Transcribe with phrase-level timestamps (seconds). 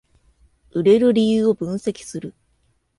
[0.71, 2.33] 売れる理由を分析する